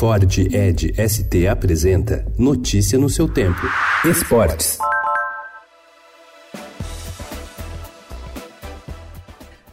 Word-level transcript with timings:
Ford 0.00 0.24
Ed 0.50 0.94
ST 0.96 1.46
apresenta 1.46 2.24
Notícia 2.38 2.98
no 2.98 3.10
seu 3.10 3.28
tempo. 3.28 3.60
Esportes. 4.02 4.78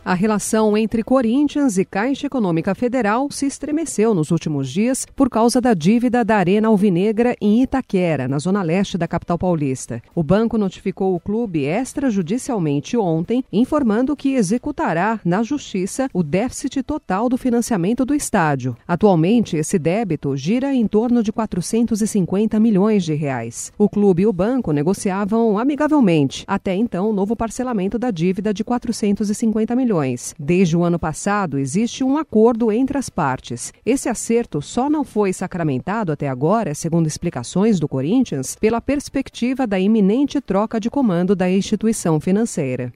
A 0.07 0.13
relação 0.13 0.77
entre 0.77 1.03
Corinthians 1.03 1.77
e 1.77 1.83
Caixa 1.83 2.27
Econômica 2.27 2.73
Federal 2.73 3.27
se 3.29 3.45
estremeceu 3.45 4.15
nos 4.15 4.31
últimos 4.31 4.71
dias 4.71 5.05
por 5.13 5.29
causa 5.29 5.59
da 5.59 5.73
dívida 5.73 6.23
da 6.23 6.37
Arena 6.37 6.69
Alvinegra 6.69 7.35
em 7.41 7.61
Itaquera, 7.61 8.25
na 8.25 8.39
zona 8.39 8.63
leste 8.63 8.97
da 8.97 9.05
capital 9.05 9.37
paulista. 9.37 10.01
O 10.15 10.23
banco 10.23 10.57
notificou 10.57 11.13
o 11.13 11.19
clube 11.19 11.65
extrajudicialmente 11.65 12.95
ontem, 12.95 13.43
informando 13.51 14.15
que 14.15 14.35
executará 14.35 15.19
na 15.25 15.43
justiça 15.43 16.07
o 16.13 16.23
déficit 16.23 16.81
total 16.83 17.27
do 17.27 17.37
financiamento 17.37 18.05
do 18.05 18.15
estádio. 18.15 18.77
Atualmente, 18.87 19.57
esse 19.57 19.77
débito 19.77 20.37
gira 20.37 20.73
em 20.73 20.87
torno 20.87 21.21
de 21.21 21.33
450 21.33 22.57
milhões 22.61 23.03
de 23.03 23.13
reais. 23.13 23.73
O 23.77 23.89
clube 23.89 24.21
e 24.21 24.25
o 24.25 24.31
banco 24.31 24.71
negociavam 24.71 25.59
amigavelmente, 25.59 26.45
até 26.47 26.73
então, 26.73 27.09
o 27.09 27.13
novo 27.13 27.35
parcelamento 27.35 27.99
da 27.99 28.09
dívida 28.09 28.53
de 28.53 28.63
450 28.63 29.75
milhões 29.75 29.96
Desde 30.37 30.77
o 30.77 30.83
ano 30.83 30.99
passado, 30.99 31.57
existe 31.57 32.03
um 32.03 32.17
acordo 32.17 32.71
entre 32.71 32.97
as 32.97 33.09
partes. 33.09 33.73
Esse 33.85 34.09
acerto 34.09 34.61
só 34.61 34.89
não 34.89 35.03
foi 35.03 35.33
sacramentado 35.33 36.11
até 36.11 36.27
agora, 36.27 36.75
segundo 36.75 37.07
explicações 37.07 37.79
do 37.79 37.87
Corinthians, 37.87 38.55
pela 38.59 38.79
perspectiva 38.79 39.65
da 39.65 39.79
iminente 39.79 40.39
troca 40.39 40.79
de 40.79 40.89
comando 40.89 41.35
da 41.35 41.49
instituição 41.49 42.19
financeira. 42.19 42.93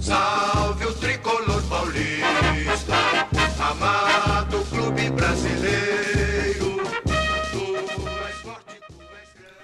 Salve 0.00 0.84
o 0.84 0.92
tricolor 0.94 1.62
paulista, 1.68 2.25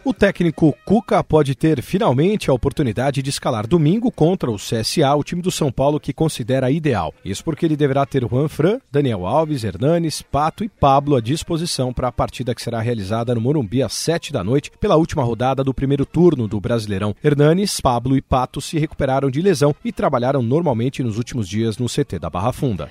O 0.05 0.12
técnico 0.12 0.75
Cuca 0.84 1.22
pode 1.22 1.55
ter 1.55 1.81
finalmente 1.81 2.50
a 2.50 2.53
oportunidade 2.53 3.22
de 3.22 3.31
escalar 3.31 3.69
domingo 3.69 4.11
contra 4.11 4.50
o 4.50 4.56
CSA, 4.56 5.14
o 5.14 5.22
time 5.22 5.41
do 5.41 5.50
São 5.53 5.70
Paulo 5.70 6.00
que 6.00 6.12
considera 6.12 6.72
ideal. 6.72 7.14
Isso 7.25 7.44
porque 7.44 7.64
ele 7.64 7.77
deverá 7.77 8.05
ter 8.05 8.27
Juan 8.28 8.48
Fran, 8.48 8.81
Daniel 8.91 9.25
Alves, 9.25 9.62
Hernanes, 9.62 10.20
Pato 10.20 10.64
e 10.64 10.69
Pablo 10.69 11.14
à 11.14 11.20
disposição 11.20 11.92
para 11.92 12.09
a 12.09 12.12
partida 12.12 12.53
que 12.53 12.61
será 12.61 12.81
realizada 12.81 13.33
no 13.33 13.41
Morumbi 13.41 13.81
às 13.81 13.92
7 13.92 14.33
da 14.33 14.42
noite 14.42 14.72
pela 14.81 14.97
última 14.97 15.22
rodada 15.22 15.62
do 15.62 15.72
primeiro 15.72 16.05
turno 16.05 16.48
do 16.48 16.61
Brasileirão. 16.61 17.14
Hernanes, 17.22 17.81
Pablo 17.81 18.16
e 18.16 18.20
Pato 18.20 18.61
se 18.61 18.81
recuperaram 18.81 19.31
de 19.31 19.41
lesão 19.41 19.72
e 19.84 19.92
trabalharam 19.92 20.42
normalmente 20.42 21.00
nos 21.00 21.16
últimos 21.16 21.48
dias 21.48 21.78
no 21.78 21.87
CT 21.87 22.19
da 22.19 22.28
Barra 22.28 22.53
Funda. 22.53 22.89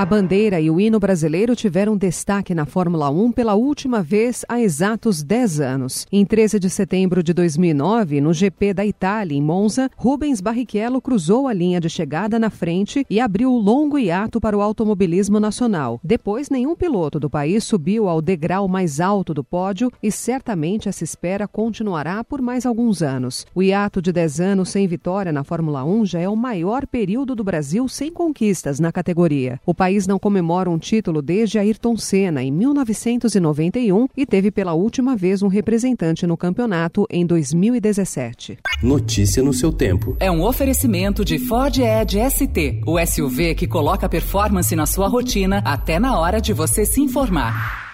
A 0.00 0.06
bandeira 0.06 0.58
e 0.58 0.70
o 0.70 0.80
hino 0.80 0.98
brasileiro 0.98 1.54
tiveram 1.54 1.94
destaque 1.94 2.54
na 2.54 2.64
Fórmula 2.64 3.10
1 3.10 3.32
pela 3.32 3.54
última 3.54 4.02
vez 4.02 4.46
há 4.48 4.58
exatos 4.58 5.22
10 5.22 5.60
anos. 5.60 6.06
Em 6.10 6.24
13 6.24 6.58
de 6.58 6.70
setembro 6.70 7.22
de 7.22 7.34
2009, 7.34 8.18
no 8.18 8.32
GP 8.32 8.72
da 8.72 8.86
Itália, 8.86 9.36
em 9.36 9.42
Monza, 9.42 9.90
Rubens 9.94 10.40
Barrichello 10.40 11.02
cruzou 11.02 11.46
a 11.46 11.52
linha 11.52 11.78
de 11.78 11.90
chegada 11.90 12.38
na 12.38 12.48
frente 12.48 13.04
e 13.10 13.20
abriu 13.20 13.50
longo 13.50 13.98
hiato 13.98 14.40
para 14.40 14.56
o 14.56 14.62
automobilismo 14.62 15.38
nacional. 15.38 16.00
Depois, 16.02 16.48
nenhum 16.48 16.74
piloto 16.74 17.20
do 17.20 17.28
país 17.28 17.62
subiu 17.64 18.08
ao 18.08 18.22
degrau 18.22 18.66
mais 18.66 19.00
alto 19.00 19.34
do 19.34 19.44
pódio 19.44 19.92
e 20.02 20.10
certamente 20.10 20.88
essa 20.88 21.04
espera 21.04 21.46
continuará 21.46 22.24
por 22.24 22.40
mais 22.40 22.64
alguns 22.64 23.02
anos. 23.02 23.46
O 23.54 23.62
hiato 23.62 24.00
de 24.00 24.14
10 24.14 24.40
anos 24.40 24.70
sem 24.70 24.88
vitória 24.88 25.30
na 25.30 25.44
Fórmula 25.44 25.84
1 25.84 26.06
já 26.06 26.20
é 26.20 26.28
o 26.30 26.34
maior 26.34 26.86
período 26.86 27.34
do 27.34 27.44
Brasil 27.44 27.86
sem 27.86 28.10
conquistas 28.10 28.80
na 28.80 28.90
categoria. 28.90 29.60
O 29.66 29.74
país 29.74 29.89
país 29.90 30.06
não 30.06 30.20
comemora 30.20 30.70
um 30.70 30.78
título 30.78 31.20
desde 31.20 31.58
Ayrton 31.58 31.96
Senna, 31.96 32.40
em 32.44 32.52
1991, 32.52 34.06
e 34.16 34.24
teve 34.24 34.52
pela 34.52 34.72
última 34.72 35.16
vez 35.16 35.42
um 35.42 35.48
representante 35.48 36.28
no 36.28 36.36
campeonato 36.36 37.06
em 37.10 37.26
2017. 37.26 38.58
Notícia 38.80 39.42
no 39.42 39.52
seu 39.52 39.72
tempo. 39.72 40.16
É 40.20 40.30
um 40.30 40.44
oferecimento 40.44 41.24
de 41.24 41.40
Ford 41.40 41.76
Edge 41.76 42.18
ST, 42.30 42.82
o 42.86 43.04
SUV 43.04 43.56
que 43.56 43.66
coloca 43.66 44.08
performance 44.08 44.76
na 44.76 44.86
sua 44.86 45.08
rotina 45.08 45.60
até 45.64 45.98
na 45.98 46.16
hora 46.16 46.40
de 46.40 46.52
você 46.52 46.84
se 46.84 47.00
informar. 47.00 47.89